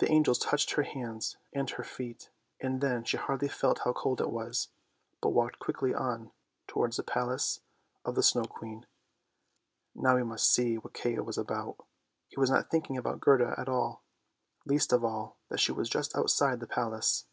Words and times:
The 0.00 0.12
angels 0.12 0.38
touched 0.38 0.72
her 0.72 0.82
hands 0.82 1.38
and 1.54 1.70
her 1.70 1.82
feet, 1.82 2.28
and 2.60 2.82
then 2.82 3.04
she 3.04 3.16
hardly 3.16 3.48
felt 3.48 3.78
how 3.86 3.94
cold 3.94 4.20
it 4.20 4.28
was, 4.28 4.68
but 5.22 5.30
walked 5.30 5.58
quickly 5.58 5.94
on 5.94 6.30
towards 6.66 6.98
the 6.98 7.02
Palace 7.02 7.62
of 8.04 8.16
the 8.16 8.22
Snow 8.22 8.44
Queen. 8.44 8.84
Now 9.94 10.16
we 10.16 10.24
must 10.24 10.52
see 10.52 10.76
what 10.76 10.92
Kay 10.92 11.18
was 11.20 11.38
about. 11.38 11.80
He 12.28 12.38
was 12.38 12.50
not 12.50 12.68
think 12.70 12.90
ing 12.90 12.98
about 12.98 13.20
Gerda 13.22 13.54
at 13.56 13.66
all, 13.70 14.02
least 14.66 14.92
of 14.92 15.02
all 15.06 15.38
that 15.48 15.58
she 15.58 15.72
was 15.72 15.88
just 15.88 16.14
outside 16.14 16.60
the 16.60 16.66
Palace. 16.66 17.24